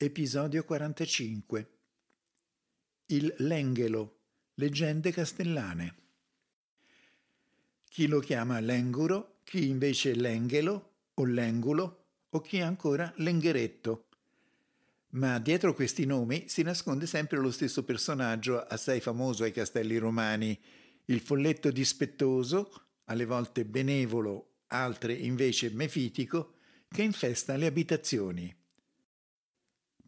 [0.00, 1.68] Episodio 45
[3.06, 4.20] Il Lenghelo,
[4.54, 5.96] leggende castellane.
[7.88, 14.06] Chi lo chiama Lenguro, chi invece Lenghelo o Lengulo o chi ancora Lengheretto.
[15.14, 20.56] Ma dietro questi nomi si nasconde sempre lo stesso personaggio assai famoso ai castelli romani,
[21.06, 26.54] il folletto dispettoso, alle volte benevolo, altre invece mefitico,
[26.88, 28.57] che infesta le abitazioni.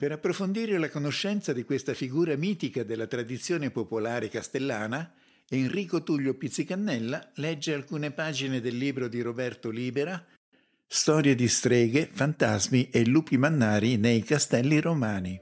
[0.00, 5.12] Per approfondire la conoscenza di questa figura mitica della tradizione popolare castellana,
[5.46, 10.24] Enrico Tullio Pizzicannella legge alcune pagine del libro di Roberto Libera
[10.86, 15.38] Storie di streghe, fantasmi e lupi mannari nei castelli romani.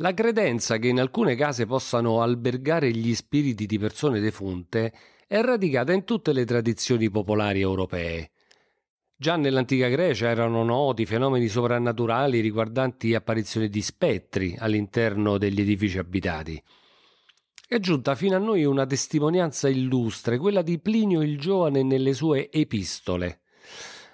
[0.00, 4.92] La credenza che in alcune case possano albergare gli spiriti di persone defunte
[5.26, 8.30] è radicata in tutte le tradizioni popolari europee.
[9.16, 16.62] Già nell'antica Grecia erano noti fenomeni sovrannaturali riguardanti apparizioni di spettri all'interno degli edifici abitati.
[17.66, 22.50] È giunta fino a noi una testimonianza illustre, quella di Plinio il Giovane nelle sue
[22.52, 23.40] epistole.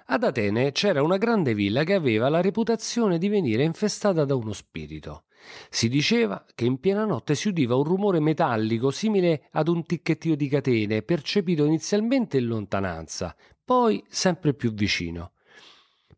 [0.06, 4.52] Ad Atene c'era una grande villa che aveva la reputazione di venire infestata da uno
[4.52, 5.24] spirito.
[5.70, 10.36] Si diceva che in piena notte si udiva un rumore metallico simile ad un ticchettio
[10.36, 13.34] di catene, percepito inizialmente in lontananza,
[13.64, 15.32] poi sempre più vicino.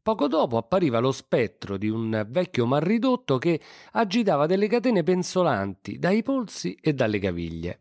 [0.03, 3.59] Poco dopo appariva lo spettro di un vecchio mal ridotto che
[3.93, 7.79] agitava delle catene penzolanti dai polsi e dalle caviglie.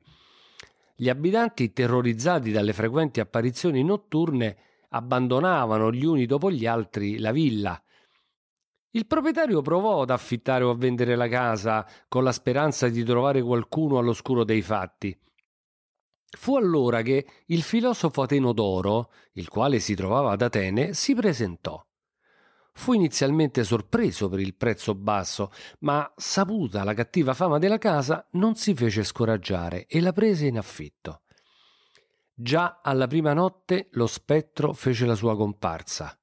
[0.95, 4.57] Gli abitanti, terrorizzati dalle frequenti apparizioni notturne,
[4.89, 7.81] abbandonavano gli uni dopo gli altri la villa,
[8.95, 13.41] il proprietario provò ad affittare o a vendere la casa con la speranza di trovare
[13.41, 15.17] qualcuno all'oscuro dei fatti.
[16.35, 21.83] Fu allora che il filosofo Atenodoro, il quale si trovava ad Atene, si presentò.
[22.75, 28.55] Fu inizialmente sorpreso per il prezzo basso, ma saputa la cattiva fama della casa, non
[28.55, 31.21] si fece scoraggiare e la prese in affitto.
[32.33, 36.17] Già alla prima notte lo spettro fece la sua comparsa.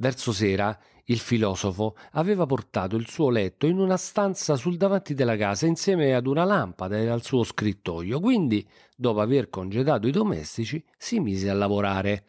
[0.00, 5.36] Verso sera il filosofo aveva portato il suo letto in una stanza sul davanti della
[5.36, 10.84] casa insieme ad una lampada e al suo scrittoio, quindi, dopo aver congedato i domestici,
[10.96, 12.24] si mise a lavorare.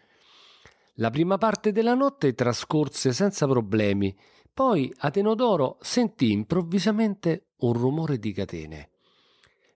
[0.96, 4.18] La prima parte della notte trascorse senza problemi,
[4.52, 8.90] poi Atenodoro sentì improvvisamente un rumore di catene.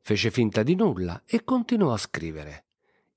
[0.01, 2.62] Fece finta di nulla e continuò a scrivere.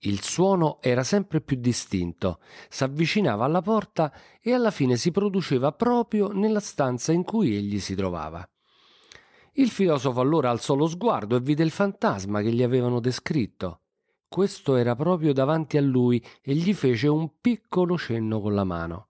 [0.00, 6.30] Il suono era sempre più distinto, s'avvicinava alla porta e alla fine si produceva proprio
[6.32, 8.46] nella stanza in cui egli si trovava.
[9.52, 13.80] Il filosofo allora alzò lo sguardo e vide il fantasma che gli avevano descritto.
[14.28, 19.08] Questo era proprio davanti a lui e gli fece un piccolo cenno con la mano.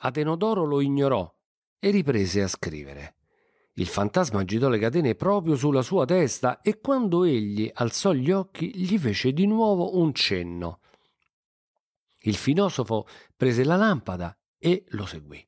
[0.00, 1.32] Atenodoro lo ignorò
[1.78, 3.17] e riprese a scrivere.
[3.78, 8.76] Il fantasma agitò le catene proprio sulla sua testa e quando egli alzò gli occhi
[8.76, 10.80] gli fece di nuovo un cenno.
[12.22, 13.06] Il filosofo
[13.36, 15.46] prese la lampada e lo seguì.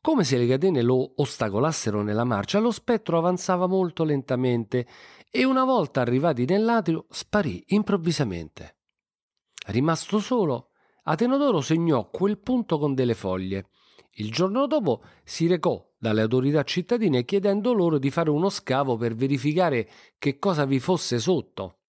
[0.00, 4.86] Come se le catene lo ostacolassero nella marcia, lo spettro avanzava molto lentamente
[5.28, 8.76] e una volta arrivati nell'atrio sparì improvvisamente.
[9.66, 10.68] Rimasto solo,
[11.02, 13.70] Atenodoro segnò quel punto con delle foglie.
[14.12, 19.14] Il giorno dopo si recò dalle autorità cittadine chiedendo loro di fare uno scavo per
[19.14, 21.80] verificare che cosa vi fosse sotto.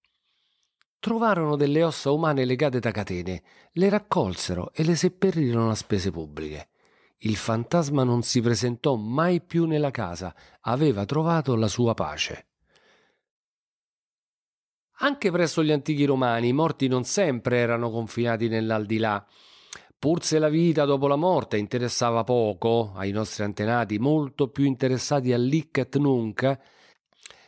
[0.98, 3.42] Trovarono delle ossa umane legate da catene,
[3.72, 6.68] le raccolsero e le seppellirono a spese pubbliche.
[7.20, 12.48] Il fantasma non si presentò mai più nella casa, aveva trovato la sua pace.
[14.98, 19.26] Anche presso gli antichi romani i morti non sempre erano confinati nell'aldilà.
[20.02, 25.32] Pur se la vita dopo la morte interessava poco ai nostri antenati, molto più interessati
[25.32, 26.58] all'hic et nunc,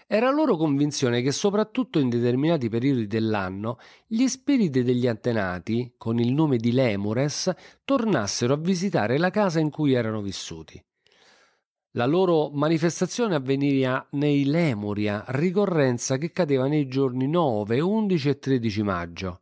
[0.07, 6.33] era loro convinzione che soprattutto in determinati periodi dell'anno gli spiriti degli antenati, con il
[6.33, 7.53] nome di Lemures,
[7.85, 10.81] tornassero a visitare la casa in cui erano vissuti.
[11.95, 18.83] La loro manifestazione avveniva nei Lemuria, ricorrenza che cadeva nei giorni 9, 11 e 13
[18.85, 19.41] maggio.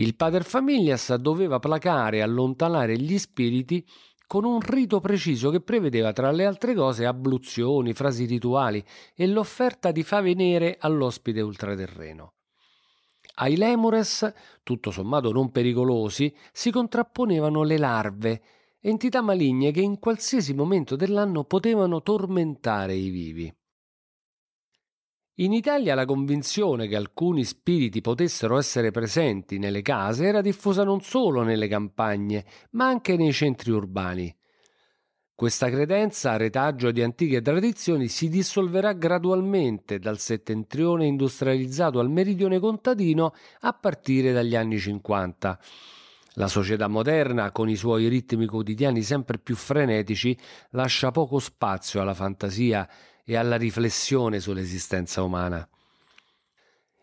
[0.00, 3.84] Il pater familias doveva placare e allontanare gli spiriti
[4.28, 8.84] con un rito preciso che prevedeva tra le altre cose abluzioni, frasi rituali
[9.16, 12.34] e l'offerta di fave nere all'ospite ultraterreno.
[13.40, 18.42] Ai lemures, tutto sommato non pericolosi, si contrapponevano le larve,
[18.80, 23.52] entità maligne che in qualsiasi momento dell'anno potevano tormentare i vivi.
[25.40, 31.00] In Italia la convinzione che alcuni spiriti potessero essere presenti nelle case era diffusa non
[31.00, 34.34] solo nelle campagne, ma anche nei centri urbani.
[35.36, 43.32] Questa credenza, retaggio di antiche tradizioni, si dissolverà gradualmente dal settentrione industrializzato al meridione contadino
[43.60, 45.60] a partire dagli anni 50.
[46.32, 50.36] La società moderna, con i suoi ritmi quotidiani sempre più frenetici,
[50.70, 52.88] lascia poco spazio alla fantasia
[53.30, 55.68] e alla riflessione sull'esistenza umana.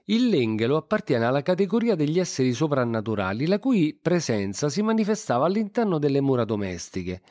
[0.06, 6.22] Il lenghelo appartiene alla categoria degli esseri soprannaturali la cui presenza si manifestava all'interno delle
[6.22, 7.22] mura domestiche.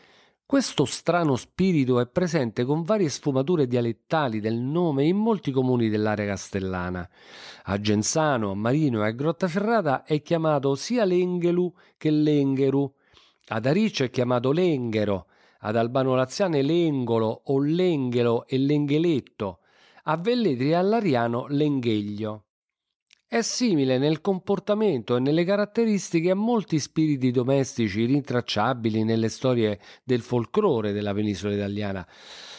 [0.46, 6.26] Questo strano spirito è presente con varie sfumature dialettali del nome in molti comuni dell'area
[6.26, 7.08] castellana.
[7.64, 12.94] A Genzano, a Marino e a Grottaferrata è chiamato sia Lenghelu che Lengheru.
[13.48, 15.26] Ad Ariccio è chiamato Lenghero,
[15.66, 19.60] ad Albano Laziane Lengolo o Lenghelo e Lengheletto,
[20.04, 22.44] a Velletri e all'Ariano Lengheglio.
[23.26, 30.20] È simile nel comportamento e nelle caratteristiche a molti spiriti domestici rintracciabili nelle storie del
[30.20, 32.06] folklore della penisola italiana.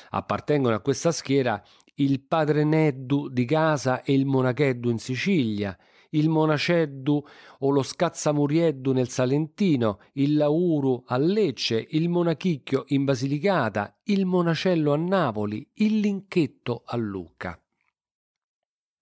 [0.09, 1.63] Appartengono a questa schiera
[1.97, 5.77] il padre Neddu di casa e il monacheddu in Sicilia,
[6.15, 7.23] il monaceddu
[7.59, 14.93] o lo scazzamurieddu nel Salentino, il lauru a Lecce, il monachicchio in Basilicata, il monacello
[14.93, 17.59] a Napoli, il linchetto a Lucca.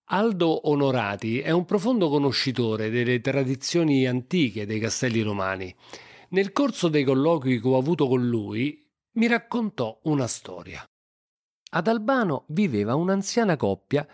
[0.08, 5.74] Aldo Onorati è un profondo conoscitore delle tradizioni antiche dei castelli romani.
[6.30, 10.84] Nel corso dei colloqui che ho avuto con lui, mi raccontò una storia.
[11.76, 14.06] Ad Albano viveva un'anziana coppia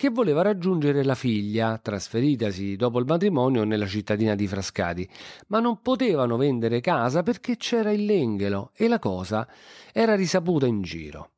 [0.00, 5.06] che voleva raggiungere la figlia, trasferitasi dopo il matrimonio nella cittadina di Frascati,
[5.48, 9.46] ma non potevano vendere casa perché c'era il lenghelo e la cosa
[9.92, 11.32] era risaputa in giro.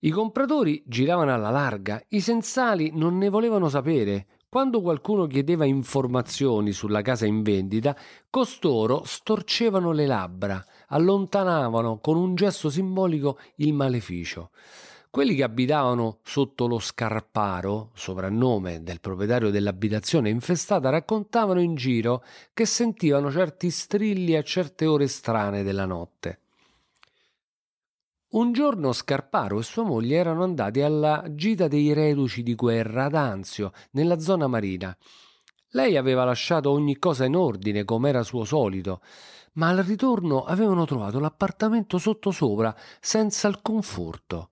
[0.00, 4.26] I compratori giravano alla larga, i sensali non ne volevano sapere.
[4.50, 7.96] Quando qualcuno chiedeva informazioni sulla casa in vendita,
[8.28, 14.50] costoro storcevano le labbra, allontanavano con un gesto simbolico il maleficio.
[15.16, 22.22] Quelli che abitavano sotto lo Scarparo, soprannome del proprietario dell'abitazione infestata, raccontavano in giro
[22.52, 26.40] che sentivano certi strilli a certe ore strane della notte.
[28.32, 33.14] Un giorno Scarparo e sua moglie erano andati alla gita dei reduci di guerra ad
[33.14, 34.94] Anzio, nella zona marina.
[35.70, 39.00] Lei aveva lasciato ogni cosa in ordine, come era suo solito,
[39.52, 44.50] ma al ritorno avevano trovato l'appartamento sottosopra, senza alcun furto.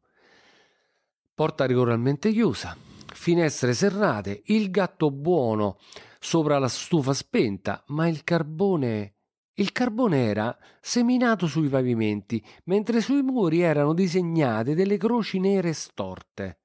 [1.35, 2.77] Porta regolarmente chiusa,
[3.13, 5.79] finestre serrate, il gatto buono
[6.21, 9.15] sopra la stufa spenta, ma il carbone
[9.57, 16.59] il carbone era seminato sui pavimenti, mentre sui muri erano disegnate delle croci nere storte.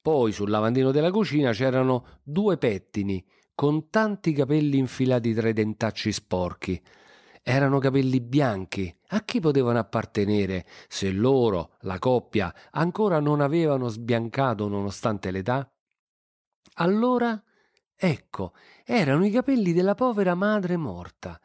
[0.00, 6.12] Poi sul lavandino della cucina c'erano due pettini con tanti capelli infilati tra i dentacci
[6.12, 6.80] sporchi.
[7.42, 8.94] Erano capelli bianchi.
[9.08, 15.70] A chi potevano appartenere se loro, la coppia, ancora non avevano sbiancato nonostante l'età?
[16.74, 17.42] Allora,
[17.94, 18.54] ecco,
[18.84, 21.38] erano i capelli della povera madre morta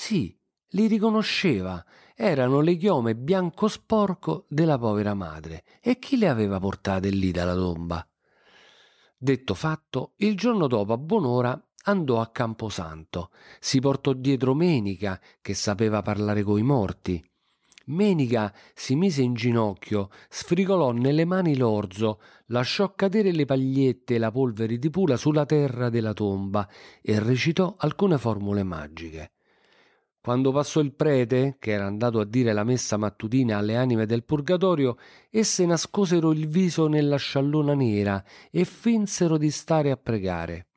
[0.00, 0.32] sì,
[0.68, 1.84] li riconosceva.
[2.14, 5.64] Erano le chiome bianco sporco della povera madre.
[5.80, 8.08] E chi le aveva portate lì dalla tomba?
[9.16, 13.30] Detto fatto, il giorno dopo a buon'ora andò a Camposanto.
[13.60, 17.24] Si portò dietro Menica, che sapeva parlare coi morti.
[17.86, 24.30] Menica si mise in ginocchio, sfrigolò nelle mani l'orzo, lasciò cadere le pagliette e la
[24.30, 26.68] polvere di pula sulla terra della tomba
[27.00, 29.32] e recitò alcune formule magiche.
[30.20, 34.24] Quando passò il prete, che era andato a dire la messa mattutina alle anime del
[34.24, 34.98] purgatorio,
[35.30, 40.67] esse nascosero il viso nella sciallona nera e finsero di stare a pregare.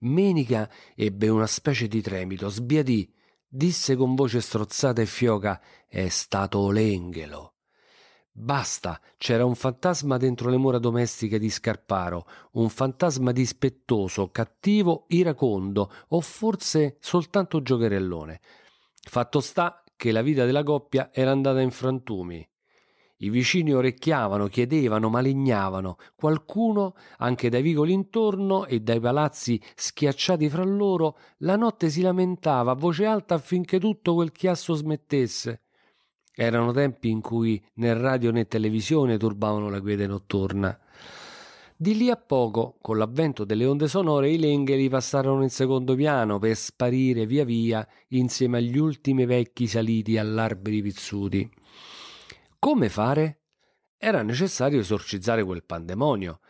[0.00, 3.12] Menica ebbe una specie di tremito, sbiadì,
[3.46, 7.54] disse con voce strozzata e fioca: È stato l'engelo.
[8.36, 15.88] Basta, c'era un fantasma dentro le mura domestiche di Scarparo, un fantasma dispettoso, cattivo, iracondo
[16.08, 18.40] o forse soltanto giocherellone.
[19.00, 22.44] Fatto sta che la vita della coppia era andata in frantumi.
[23.24, 25.96] I vicini orecchiavano, chiedevano, malignavano.
[26.14, 32.72] Qualcuno, anche dai vicoli intorno e dai palazzi schiacciati fra loro, la notte si lamentava
[32.72, 35.62] a voce alta affinché tutto quel chiasso smettesse.
[36.34, 40.78] Erano tempi in cui né radio né televisione turbavano la quiete notturna.
[41.74, 46.38] Di lì a poco, con l'avvento delle onde sonore, i lengheri passarono in secondo piano
[46.38, 51.50] per sparire via via insieme agli ultimi vecchi saliti all'arberi pizzuti.
[52.64, 53.42] Come fare?
[53.98, 56.40] Era necessario esorcizzare quel pandemonio.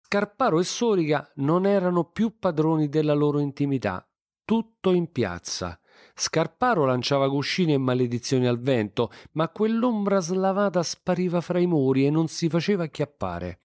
[0.00, 4.02] Scarparo e Sorica non erano più padroni della loro intimità.
[4.46, 5.78] Tutto in piazza.
[6.14, 12.10] Scarparo lanciava cuscini e maledizioni al vento, ma quell'ombra slavata spariva fra i muri e
[12.10, 13.60] non si faceva acchiappare.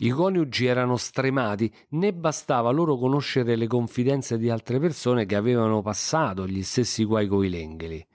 [0.00, 5.80] I coniugi erano stremati, né bastava loro conoscere le confidenze di altre persone che avevano
[5.80, 8.06] passato gli stessi guai coi lengheli.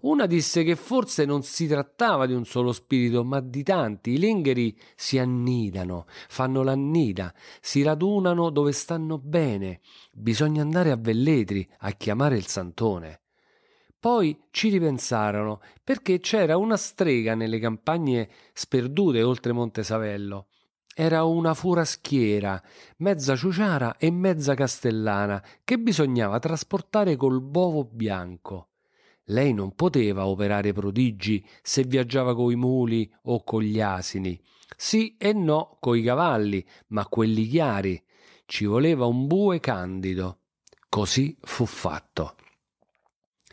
[0.00, 4.12] Una disse che forse non si trattava di un solo spirito, ma di tanti.
[4.12, 9.80] I lengheri si annidano, fanno l'annida, si radunano dove stanno bene.
[10.10, 13.20] Bisogna andare a Velletri a chiamare il santone.
[14.00, 20.46] Poi ci ripensarono perché c'era una strega nelle campagne sperdute oltre Monte Savello.
[20.94, 22.62] Era una furaschiera,
[22.98, 28.69] mezza ciuciara e mezza castellana, che bisognava trasportare col bovo bianco.
[29.30, 34.38] Lei non poteva operare prodigi se viaggiava coi muli o con gli asini.
[34.76, 38.02] Sì e no coi cavalli, ma quelli chiari.
[38.46, 40.38] Ci voleva un bue candido.
[40.88, 42.34] Così fu fatto.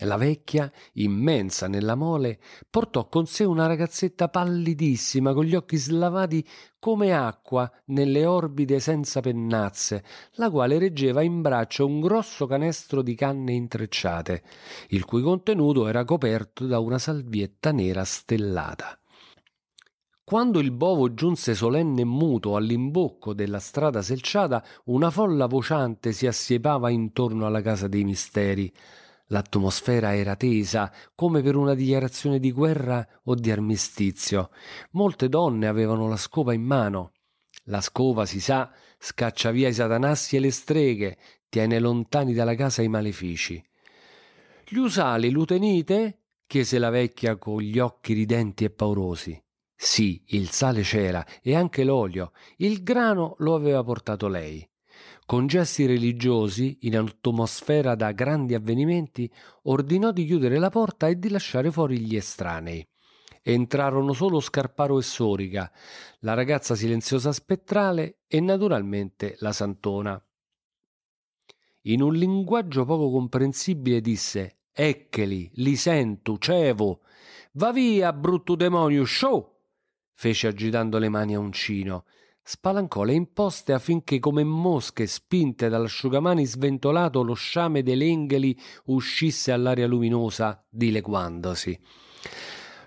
[0.02, 2.40] La vecchia, immensa nella mole,
[2.70, 9.22] portò con sé una ragazzetta pallidissima, con gli occhi slavati come acqua nelle orbide senza
[9.22, 14.44] pennazze, la quale reggeva in braccio un grosso canestro di canne intrecciate,
[14.90, 19.00] il cui contenuto era coperto da una salvietta nera stellata.
[20.24, 26.28] Quando il bovo giunse solenne e muto all'imbocco della strada selciata, una folla vociante si
[26.28, 28.72] assiepava intorno alla casa dei misteri.
[29.28, 34.52] L'atmosfera era tesa, come per una dichiarazione di guerra o di armistizio.
[34.92, 37.12] Molte donne avevano la scopa in mano.
[37.66, 41.18] La scova, si sa, scaccia via i satanassi e le streghe,
[41.50, 43.62] tiene lontani dalla casa i malefici.
[44.66, 46.22] Gli usali l'utenite?
[46.48, 49.42] chiese la vecchia con gli occhi ridenti e paurosi.
[49.76, 52.32] Sì, il sale c'era e anche l'olio.
[52.58, 54.68] Il grano lo aveva portato lei.
[55.28, 59.30] Con gesti religiosi, in atmosfera da grandi avvenimenti,
[59.64, 62.88] ordinò di chiudere la porta e di lasciare fuori gli estranei.
[63.42, 65.70] Entrarono solo Scarparo e Sorica,
[66.20, 70.26] la ragazza silenziosa spettrale e naturalmente la santona.
[71.82, 77.02] In un linguaggio poco comprensibile disse Eccheli, li sento, cevo.
[77.56, 79.56] Va via, brutto demonio, show!
[80.14, 82.06] fece agitando le mani a uncino
[82.50, 89.86] spalancò le imposte affinché come mosche spinte dall'asciugamani sventolato lo sciame dei lengheli uscisse all'aria
[89.86, 91.78] luminosa dileguandosi.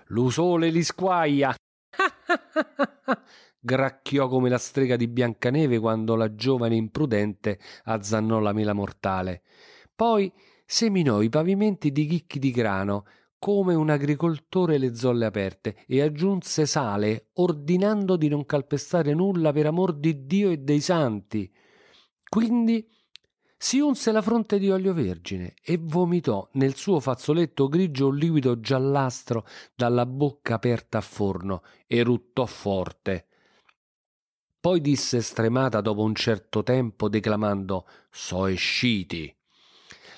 [0.07, 1.53] L'usole li squaia!
[3.59, 9.43] gracchiò come la strega di Biancaneve quando la giovane imprudente azzannò la mela mortale.
[9.95, 10.33] Poi
[10.65, 13.05] seminò i pavimenti di chicchi di grano
[13.41, 19.65] come un agricoltore le zolle aperte e aggiunse sale, ordinando di non calpestare nulla per
[19.65, 21.51] amor di Dio e dei santi.
[22.29, 22.87] Quindi
[23.57, 28.59] si unse la fronte di olio vergine e vomitò nel suo fazzoletto grigio un liquido
[28.59, 33.25] giallastro dalla bocca aperta a forno e ruttò forte.
[34.59, 39.35] Poi disse stremata dopo un certo tempo declamando So esciti.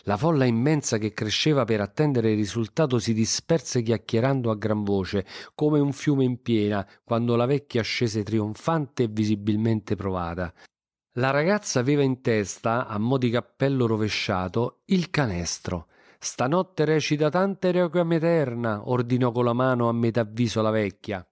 [0.05, 5.25] La folla immensa che cresceva per attendere il risultato si disperse chiacchierando a gran voce,
[5.55, 10.53] come un fiume in piena, quando la vecchia scese trionfante e visibilmente provata.
[11.13, 15.88] La ragazza aveva in testa, a mo' di cappello rovesciato, il canestro.
[16.19, 21.25] Stanotte recita tante requiem eterna, ordinò con la mano a metà viso la vecchia.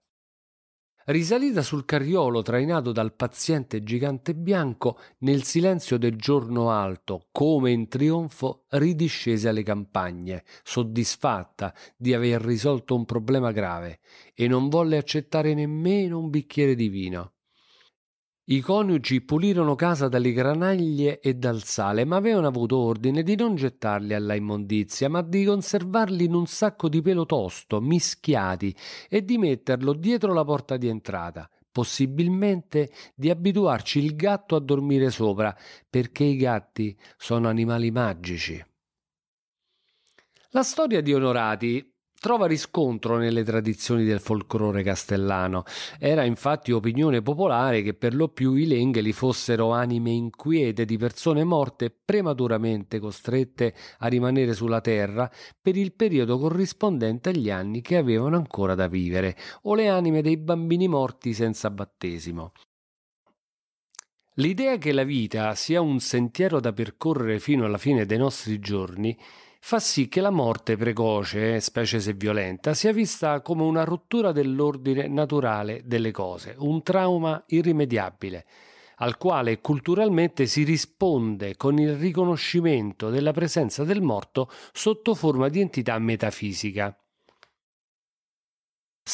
[1.12, 7.86] Risalita sul carriolo trainato dal paziente gigante bianco, nel silenzio del giorno alto, come in
[7.86, 14.00] trionfo, ridiscese alle campagne, soddisfatta di aver risolto un problema grave,
[14.32, 17.32] e non volle accettare nemmeno un bicchiere di vino.
[18.52, 23.54] I coniugi pulirono casa dalle granaglie e dal sale, ma avevano avuto ordine di non
[23.54, 28.76] gettarli alla immondizia, ma di conservarli in un sacco di pelo tosto, mischiati,
[29.08, 35.08] e di metterlo dietro la porta di entrata, possibilmente di abituarci il gatto a dormire
[35.08, 35.56] sopra,
[35.88, 38.62] perché i gatti sono animali magici.
[40.50, 41.91] La storia di Onorati
[42.22, 45.64] trova riscontro nelle tradizioni del folklore castellano.
[45.98, 51.42] Era infatti opinione popolare che per lo più i lengheli fossero anime inquiete di persone
[51.42, 55.28] morte prematuramente costrette a rimanere sulla terra
[55.60, 60.36] per il periodo corrispondente agli anni che avevano ancora da vivere, o le anime dei
[60.36, 62.52] bambini morti senza battesimo.
[64.36, 69.18] L'idea che la vita sia un sentiero da percorrere fino alla fine dei nostri giorni
[69.64, 75.06] fa sì che la morte precoce, specie se violenta, sia vista come una rottura dell'ordine
[75.06, 78.44] naturale delle cose, un trauma irrimediabile,
[78.96, 85.60] al quale culturalmente si risponde con il riconoscimento della presenza del morto sotto forma di
[85.60, 86.94] entità metafisica.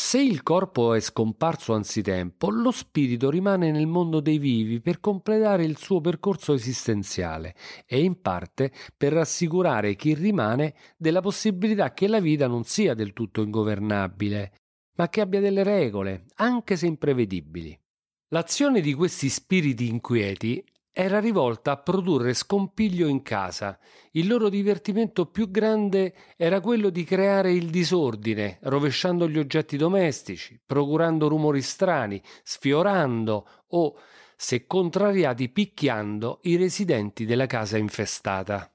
[0.00, 5.64] Se il corpo è scomparso anzitempo, lo spirito rimane nel mondo dei vivi per completare
[5.64, 12.20] il suo percorso esistenziale e in parte per rassicurare chi rimane della possibilità che la
[12.20, 14.52] vita non sia del tutto ingovernabile,
[14.94, 17.78] ma che abbia delle regole, anche se imprevedibili.
[18.28, 20.64] L'azione di questi spiriti inquieti
[21.00, 23.78] era rivolta a produrre scompiglio in casa.
[24.10, 30.60] Il loro divertimento più grande era quello di creare il disordine, rovesciando gli oggetti domestici,
[30.66, 33.96] procurando rumori strani, sfiorando o,
[34.34, 38.68] se contrariati, picchiando i residenti della casa infestata.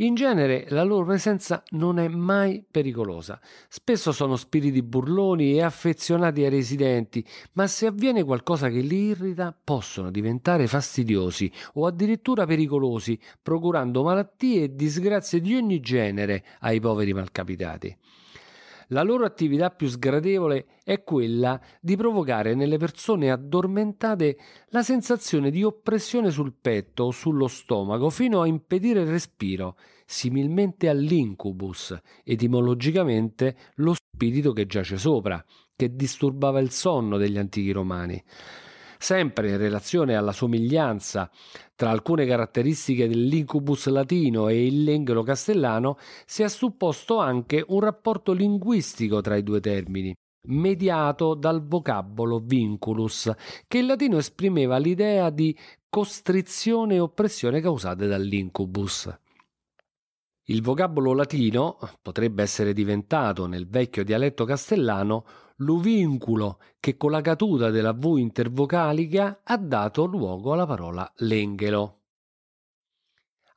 [0.00, 3.38] In genere la loro presenza non è mai pericolosa.
[3.68, 9.54] Spesso sono spiriti burloni e affezionati ai residenti, ma se avviene qualcosa che li irrita,
[9.62, 17.12] possono diventare fastidiosi o addirittura pericolosi, procurando malattie e disgrazie di ogni genere ai poveri
[17.12, 17.94] malcapitati.
[18.92, 24.36] La loro attività più sgradevole è quella di provocare nelle persone addormentate
[24.70, 30.88] la sensazione di oppressione sul petto o sullo stomaco fino a impedire il respiro, similmente
[30.88, 35.44] all'incubus, etimologicamente lo spirito che giace sopra,
[35.76, 38.20] che disturbava il sonno degli antichi romani
[39.00, 41.30] sempre in relazione alla somiglianza
[41.74, 48.32] tra alcune caratteristiche dell'incubus latino e il lengolo castellano, si è supposto anche un rapporto
[48.32, 50.14] linguistico tra i due termini,
[50.48, 53.32] mediato dal vocabolo vinculus,
[53.66, 55.56] che in latino esprimeva l'idea di
[55.88, 59.18] costrizione e oppressione causate dall'incubus.
[60.44, 65.24] Il vocabolo latino potrebbe essere diventato nel vecchio dialetto castellano
[65.60, 71.96] l'uvinculo che con la caduta della V intervocalica ha dato luogo alla parola lenghelo.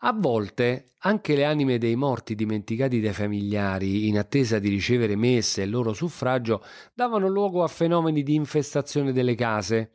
[0.06, 5.62] A volte anche le anime dei morti dimenticati dai familiari, in attesa di ricevere messe
[5.62, 6.62] e il loro suffragio,
[6.94, 9.92] davano luogo a fenomeni di infestazione delle case.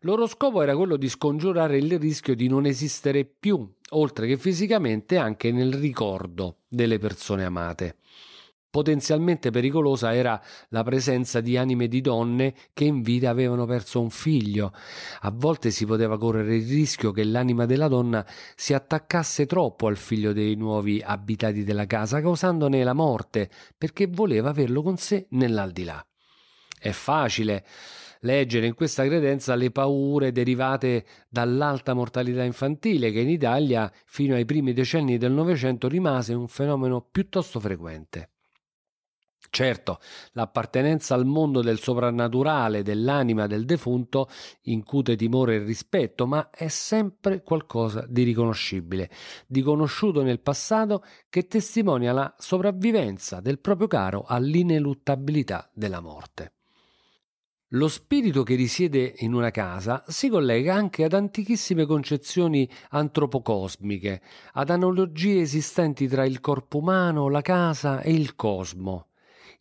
[0.00, 5.18] Loro scopo era quello di scongiurare il rischio di non esistere più, oltre che fisicamente
[5.18, 7.96] anche nel ricordo delle persone amate.
[8.74, 14.10] Potenzialmente pericolosa era la presenza di anime di donne che in vita avevano perso un
[14.10, 14.72] figlio.
[15.20, 19.96] A volte si poteva correre il rischio che l'anima della donna si attaccasse troppo al
[19.96, 26.04] figlio dei nuovi abitati della casa, causandone la morte, perché voleva averlo con sé nell'aldilà.
[26.76, 27.64] È facile
[28.22, 34.44] leggere in questa credenza le paure derivate dall'alta mortalità infantile che in Italia fino ai
[34.44, 38.30] primi decenni del Novecento rimase un fenomeno piuttosto frequente.
[39.54, 40.00] Certo,
[40.32, 44.28] l'appartenenza al mondo del soprannaturale, dell'anima del defunto,
[44.62, 49.08] incute timore e rispetto, ma è sempre qualcosa di riconoscibile,
[49.46, 56.54] di conosciuto nel passato, che testimonia la sopravvivenza del proprio caro all'ineluttabilità della morte.
[57.74, 64.20] Lo spirito che risiede in una casa si collega anche ad antichissime concezioni antropocosmiche,
[64.54, 69.10] ad analogie esistenti tra il corpo umano, la casa e il cosmo.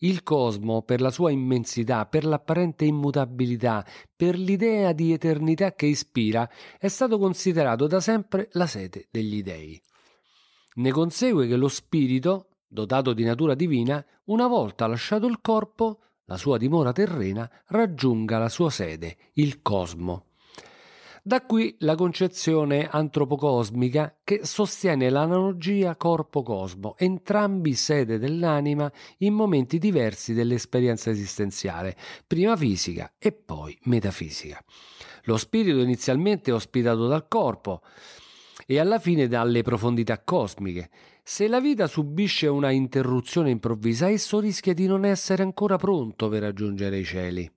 [0.04, 6.50] Il cosmo, per la sua immensità, per l'apparente immutabilità, per l'idea di eternità che ispira,
[6.78, 9.82] è stato considerato da sempre la sede degli dei.
[10.76, 16.36] Ne consegue che lo spirito, dotato di natura divina, una volta lasciato il corpo, la
[16.36, 20.33] sua dimora terrena, raggiunga la sua sede, il cosmo.
[21.26, 30.34] Da qui la concezione antropocosmica che sostiene l'analogia corpo-cosmo, entrambi sede dell'anima in momenti diversi
[30.34, 31.96] dell'esperienza esistenziale,
[32.28, 34.62] prima fisica e poi metafisica.
[35.24, 37.84] Lo spirito inizialmente è ospitato dal corpo
[38.68, 40.90] e alla fine dalle profondità cosmiche.
[41.24, 46.42] Se la vita subisce una interruzione improvvisa, esso rischia di non essere ancora pronto per
[46.42, 47.50] raggiungere i cieli.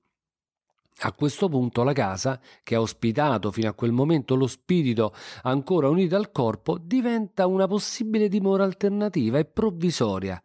[1.00, 5.90] A questo punto la casa, che ha ospitato fino a quel momento lo spirito ancora
[5.90, 10.42] unito al corpo, diventa una possibile dimora alternativa e provvisoria.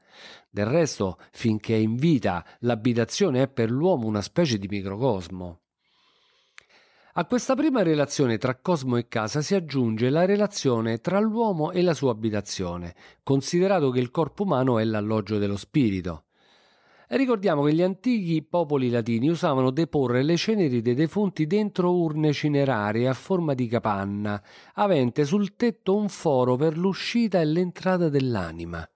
[0.49, 5.59] Del resto, finché è in vita, l'abitazione è per l'uomo una specie di microcosmo.
[7.13, 11.81] A questa prima relazione tra cosmo e casa si aggiunge la relazione tra l'uomo e
[11.81, 16.25] la sua abitazione, considerato che il corpo umano è l'alloggio dello spirito.
[17.13, 23.05] Ricordiamo che gli antichi popoli latini usavano deporre le ceneri dei defunti dentro urne cinerarie
[23.05, 24.41] a forma di capanna,
[24.75, 28.89] avente sul tetto un foro per l'uscita e l'entrata dell'anima.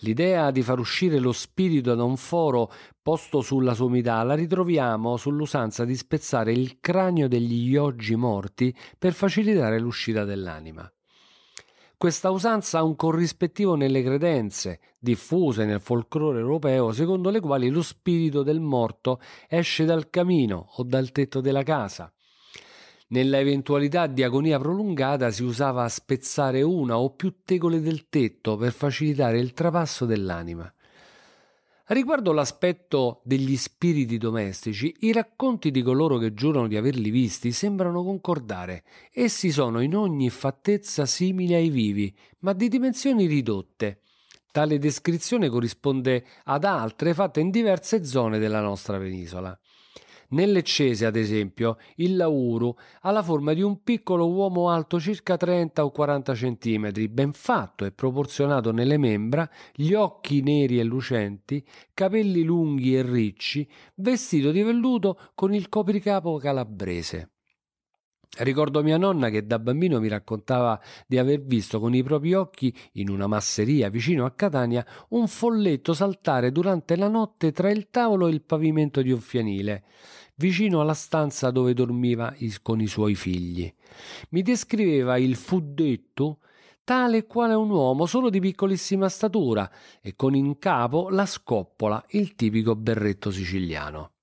[0.00, 5.86] L'idea di far uscire lo spirito da un foro posto sulla sommità la ritroviamo sull'usanza
[5.86, 10.93] di spezzare il cranio degli yogi morti per facilitare l'uscita dell'anima.
[11.96, 17.82] Questa usanza ha un corrispettivo nelle credenze, diffuse nel folklore europeo, secondo le quali lo
[17.82, 22.12] spirito del morto esce dal camino o dal tetto della casa.
[23.08, 28.72] Nella eventualità di agonia prolungata si usava spezzare una o più tegole del tetto per
[28.72, 30.70] facilitare il trapasso dell'anima.
[31.86, 38.02] Riguardo l'aspetto degli spiriti domestici, i racconti di coloro che giurano di averli visti sembrano
[38.02, 38.84] concordare.
[39.12, 44.00] Essi sono in ogni fattezza simili ai vivi, ma di dimensioni ridotte.
[44.50, 49.54] Tale descrizione corrisponde ad altre fatte in diverse zone della nostra penisola.
[50.30, 55.84] Nell'Eccese, ad esempio, il Lauru ha la forma di un piccolo uomo alto circa 30
[55.84, 62.42] o 40 centimetri, ben fatto e proporzionato nelle membra, gli occhi neri e lucenti, capelli
[62.42, 67.33] lunghi e ricci, vestito di velluto con il copricapo calabrese.
[68.38, 72.74] Ricordo mia nonna che da bambino mi raccontava di aver visto con i propri occhi,
[72.94, 78.26] in una masseria vicino a Catania, un folletto saltare durante la notte tra il tavolo
[78.26, 79.84] e il pavimento di un fianile,
[80.36, 83.72] vicino alla stanza dove dormiva con i suoi figli.
[84.30, 86.38] Mi descriveva il fuddetto
[86.82, 89.70] tale e quale un uomo solo di piccolissima statura
[90.02, 94.13] e con in capo la scoppola, il tipico berretto siciliano.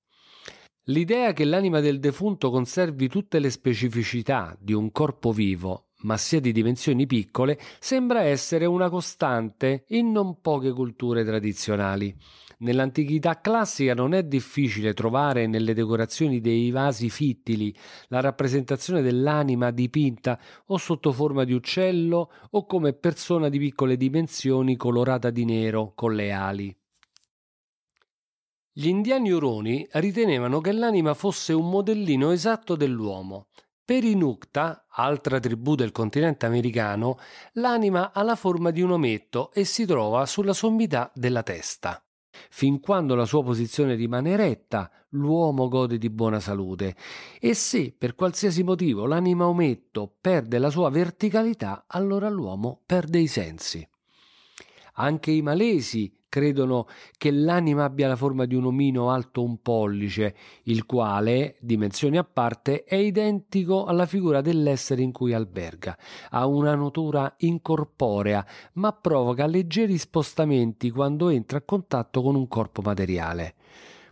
[0.91, 6.41] L'idea che l'anima del defunto conservi tutte le specificità di un corpo vivo, ma sia
[6.41, 12.13] di dimensioni piccole, sembra essere una costante in non poche culture tradizionali.
[12.57, 17.73] Nell'antichità classica non è difficile trovare nelle decorazioni dei vasi fittili
[18.09, 24.75] la rappresentazione dell'anima dipinta o sotto forma di uccello o come persona di piccole dimensioni
[24.75, 26.75] colorata di nero con le ali.
[28.73, 33.47] Gli indiani uroni ritenevano che l'anima fosse un modellino esatto dell'uomo.
[33.83, 37.17] Per i Nukta, altra tribù del continente americano,
[37.53, 42.01] l'anima ha la forma di un ometto e si trova sulla sommità della testa.
[42.49, 46.95] Fin quando la sua posizione rimane retta, l'uomo gode di buona salute
[47.41, 53.27] e se per qualsiasi motivo l'anima ometto perde la sua verticalità, allora l'uomo perde i
[53.27, 53.85] sensi.
[54.93, 60.33] Anche i malesi credono che l'anima abbia la forma di un omino alto un pollice,
[60.63, 65.97] il quale, dimensioni a parte, è identico alla figura dell'essere in cui alberga.
[66.29, 72.81] Ha una natura incorporea, ma provoca leggeri spostamenti quando entra a contatto con un corpo
[72.81, 73.55] materiale.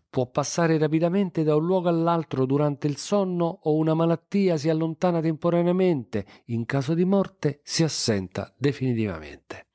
[0.09, 5.21] Può passare rapidamente da un luogo all'altro durante il sonno o una malattia si allontana
[5.21, 9.68] temporaneamente, in caso di morte si assenta definitivamente.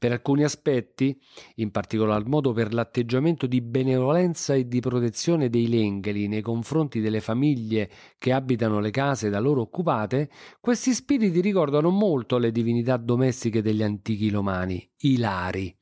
[0.00, 1.14] Per alcuni aspetti,
[1.56, 7.20] in particolar modo per l'atteggiamento di benevolenza e di protezione dei lengheli nei confronti delle
[7.20, 13.60] famiglie che abitano le case da loro occupate, questi spiriti ricordano molto le divinità domestiche
[13.60, 15.76] degli antichi romani, i lari.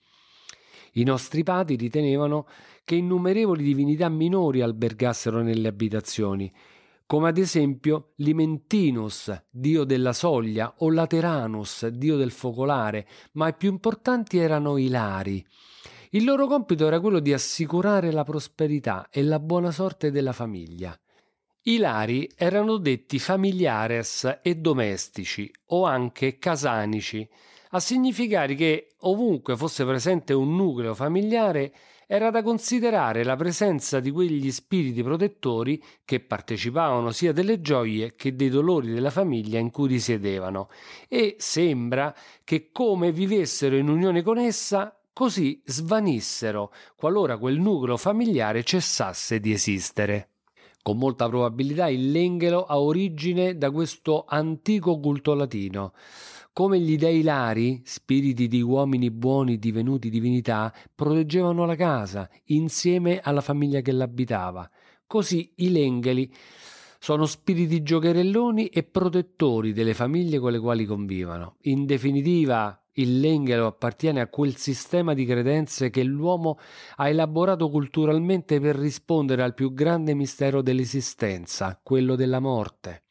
[0.95, 2.49] I nostri padri ritenevano
[2.85, 6.53] che innumerevoli divinità minori albergassero nelle abitazioni,
[7.09, 13.71] come ad esempio Limentinus, dio della soglia, o Lateranus, dio del focolare, ma i più
[13.71, 15.43] importanti erano i Lari.
[16.11, 20.95] Il loro compito era quello di assicurare la prosperità e la buona sorte della famiglia.
[21.63, 27.27] I Lari erano detti familiares e domestici o anche casanici,
[27.71, 31.73] a significare che ovunque fosse presente un nucleo familiare
[32.11, 38.35] era da considerare la presenza di quegli spiriti protettori che partecipavano sia delle gioie che
[38.35, 40.71] dei dolori della famiglia in cui risiedevano
[41.07, 48.65] e sembra che come vivessero in unione con essa così svanissero qualora quel nucleo familiare
[48.65, 50.31] cessasse di esistere.
[50.81, 55.93] Con molta probabilità il Lenghelo ha origine da questo antico culto latino.
[56.59, 63.43] Come gli dei lari, spiriti di uomini buoni divenuti divinità, proteggevano la casa insieme alla
[63.43, 64.69] famiglia che l'abitava.
[65.07, 66.29] Così i lengheli
[66.99, 71.59] sono spiriti giocherelloni e protettori delle famiglie con le quali convivono.
[71.61, 76.59] In definitiva, il lenghelo appartiene a quel sistema di credenze che l'uomo
[76.97, 83.05] ha elaborato culturalmente per rispondere al più grande mistero dell'esistenza, quello della morte.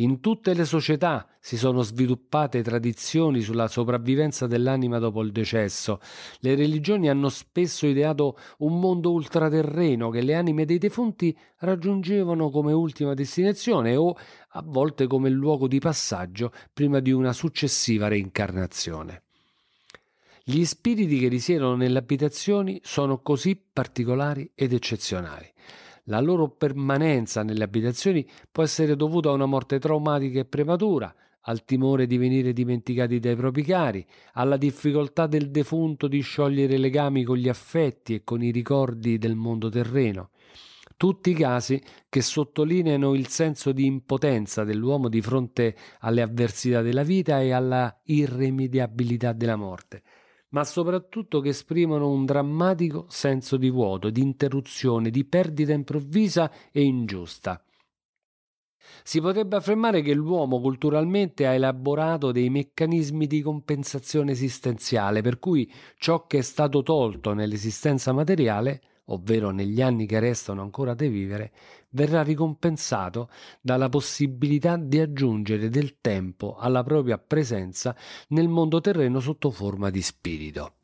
[0.00, 6.00] In tutte le società si sono sviluppate tradizioni sulla sopravvivenza dell'anima dopo il decesso.
[6.38, 12.72] Le religioni hanno spesso ideato un mondo ultraterreno che le anime dei defunti raggiungevano come
[12.72, 14.16] ultima destinazione o
[14.52, 19.24] a volte come luogo di passaggio prima di una successiva reincarnazione.
[20.42, 25.52] Gli spiriti che risiedono nelle abitazioni sono così particolari ed eccezionali.
[26.04, 31.64] La loro permanenza nelle abitazioni può essere dovuta a una morte traumatica e prematura, al
[31.64, 37.36] timore di venire dimenticati dai propri cari, alla difficoltà del defunto di sciogliere legami con
[37.36, 40.30] gli affetti e con i ricordi del mondo terreno.
[40.96, 47.40] Tutti casi che sottolineano il senso di impotenza dell'uomo di fronte alle avversità della vita
[47.40, 50.02] e alla irrimediabilità della morte
[50.50, 56.82] ma soprattutto che esprimono un drammatico senso di vuoto, di interruzione, di perdita improvvisa e
[56.82, 57.62] ingiusta.
[59.02, 65.70] Si potrebbe affermare che l'uomo culturalmente ha elaborato dei meccanismi di compensazione esistenziale, per cui
[65.96, 68.82] ciò che è stato tolto nell'esistenza materiale
[69.12, 71.52] ovvero negli anni che restano ancora da vivere,
[71.90, 73.28] verrà ricompensato
[73.60, 77.94] dalla possibilità di aggiungere del tempo alla propria presenza
[78.28, 80.74] nel mondo terreno sotto forma di spirito.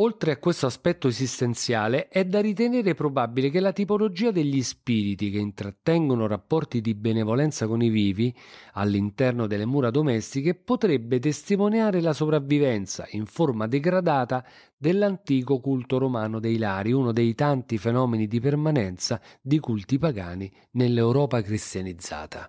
[0.00, 5.38] Oltre a questo aspetto esistenziale, è da ritenere probabile che la tipologia degli spiriti che
[5.38, 8.32] intrattengono rapporti di benevolenza con i vivi
[8.74, 14.44] all'interno delle mura domestiche potrebbe testimoniare la sopravvivenza in forma degradata
[14.76, 21.42] dell'antico culto romano dei Lari, uno dei tanti fenomeni di permanenza di culti pagani nell'Europa
[21.42, 22.48] cristianizzata.